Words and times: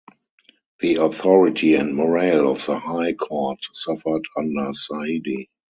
The 0.79 0.95
authority 0.95 1.75
and 1.75 1.95
morale 1.95 2.49
of 2.49 2.65
the 2.65 2.79
High 2.79 3.13
Court 3.13 3.59
suffered 3.71 4.23
under 4.35 4.71
Saidi. 4.73 5.49